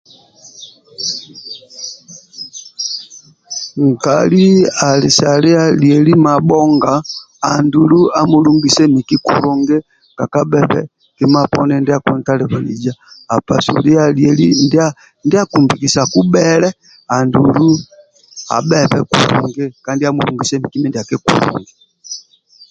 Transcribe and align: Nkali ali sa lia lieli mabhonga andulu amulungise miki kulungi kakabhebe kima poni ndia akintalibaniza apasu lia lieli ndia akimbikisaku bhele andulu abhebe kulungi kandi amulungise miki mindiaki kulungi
Nkali 3.89 4.45
ali 4.89 5.09
sa 5.17 5.29
lia 5.43 5.63
lieli 5.81 6.13
mabhonga 6.25 6.93
andulu 7.53 7.99
amulungise 8.19 8.83
miki 8.93 9.17
kulungi 9.25 9.77
kakabhebe 10.17 10.81
kima 11.17 11.41
poni 11.53 11.73
ndia 11.79 11.97
akintalibaniza 11.99 12.91
apasu 13.35 13.73
lia 13.85 14.03
lieli 14.17 14.47
ndia 15.25 15.39
akimbikisaku 15.43 16.19
bhele 16.33 16.69
andulu 17.17 17.69
abhebe 18.57 18.99
kulungi 19.09 19.63
kandi 19.85 20.01
amulungise 20.05 20.55
miki 20.61 20.77
mindiaki 20.81 21.15
kulungi 21.23 21.71